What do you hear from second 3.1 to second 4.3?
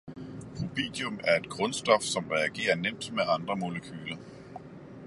med andre molekyler.